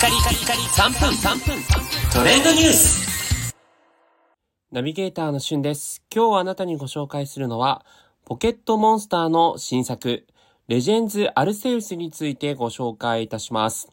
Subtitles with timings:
[0.00, 1.62] カリカリカリ3分3分
[2.10, 3.54] トレンドニュース
[4.72, 6.02] ナビゲーターのしゅんです。
[6.10, 7.84] 今日あなたにご紹介するのは、
[8.24, 10.26] ポケットモンスターの新作、
[10.68, 13.90] レジェンズ・アルセウスについてご紹介いたします。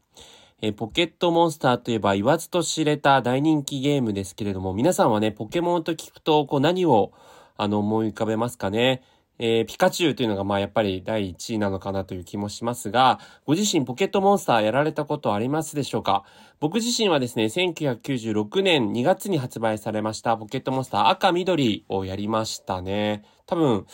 [0.61, 7.11] えポケットモンスターといえば言わずと知れた大人気ゲームですけれども、皆さんはね、ポケモンと聞くと、こう何を、
[7.57, 9.01] あの、思い浮かべますかね？
[9.39, 16.23] えーピカチュウというのが、まあ、やっぱり第1位なのかなという気もしますが、ご自身ポケットモンスターやられたことありますでしょうか？
[16.59, 23.23] 僕自身はですね、1996年2月に発売されましたポケットモンスター赤緑をやりましたね。
[23.47, 23.87] 多分、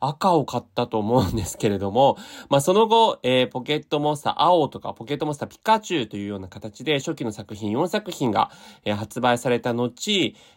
[0.00, 2.18] 赤を買ったと思うんですけれども、
[2.50, 8.50] まあ、その後、えーポケットモンスター青とか、ポケットモンスターピカチュウというような形で、初期の作品4作品が、
[8.84, 9.90] えー発売された後、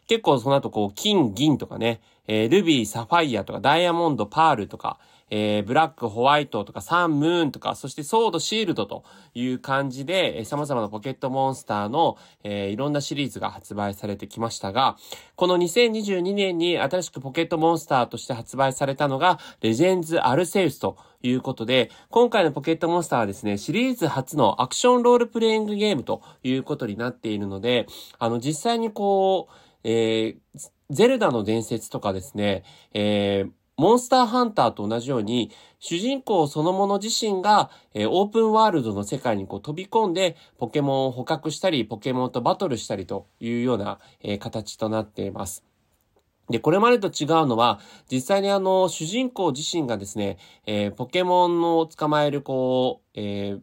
[0.08, 5.00] 結構その後こう、金、銀とかね、えールビー、サファイアとか、ダイヤモンド、パールとか、
[5.32, 9.04] えーブラック、ホワイトとか、サン、ムーンとか、そしてソード、シールドと
[9.34, 14.98] いう感じで、えー様々なポケットモンスターの、えーいろんなシリーズが発売されてきましたが、
[15.36, 27.88] この2022年に新しくポケットモンスターとして発売されたのが、レジェンズ・アルセウスということで、今回のポケットモンスターはですね、シリーズ初のアクションロールプレイングゲームということになっているので、
[28.20, 45.64] あの、実際にこう、えーゼルダの伝説とかですね、えーモンスターハンターと同じように、主人公そのもの自身が、えーオープンワールドの世界にこう飛び込んで、ポケモンを捕獲したり、ポケモンとバトルしたりというような、えー形となっています。
[46.48, 50.38] で、これまでと違うのは、実際にあの、主人公自身がですね、
[50.68, 53.62] えーポケモンを捕まえる、こう、えー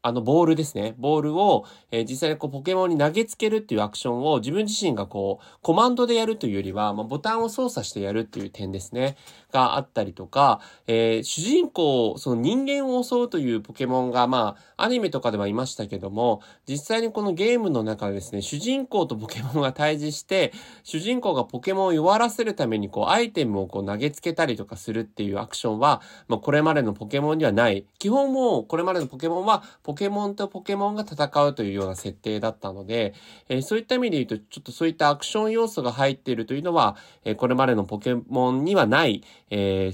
[0.00, 0.94] あのボールですね。
[0.98, 9.16] ボールを、えー実際にこうポケモンに投げつけるっていうアクションを自分自身がこう、コマンドでやるというよりは、まあ、ボタンを操作してやるっていう点ですね。
[9.50, 20.52] があったりとか、えー主人公、その人間を襲うというポケモンが、まあ、アニメとかではいましたけども、実際にこのゲームの中でですね、主人公とポケモンが対峙して、
[20.84, 27.84] 主人公がポケモンを弱らせるためにこう、アイテムをこう投げつけたりとかするっていうアクションは、まあ、これまでのポケモンにはない。
[27.98, 33.14] 基本も、これまでのポケモンは、ポケモンとポケモンが戦うというような設定だったので、
[33.48, 39.92] えそういった意味で言うと、ちょっとそういったアクション要素が入っているというのは、えこれまでのポケモンにはない、え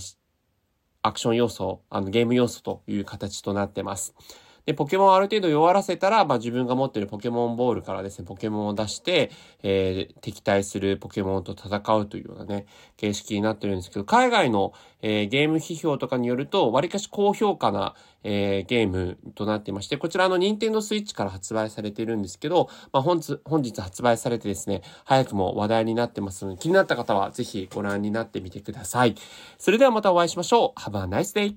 [1.02, 4.16] アクション要素、あのゲーム要素という形となってます。
[4.66, 9.30] で、ポケモンをある程度弱らせたら、まあ、自分が持ってるポケモンボールからですね、ポケモンを出して、
[9.62, 12.66] えー敵対するポケモンと戦うというようなね、
[12.96, 14.72] 形式になってるんですけど、海外の、
[15.02, 29.14] えーゲーム批評とかによると、割かし高評価な、えーゲームとなっていまして、こちらの任天堂スイッチから発売されているんですけど、まあ、本日、本日発売されてですね、早くも話題になってますので、気になった方はぜひご覧になってみてください。
[29.58, 30.80] それではまたお会いしましょう。
[30.80, 31.54] Have a nice day!